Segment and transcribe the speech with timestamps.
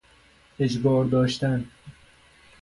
[0.59, 1.67] اجبار داشتن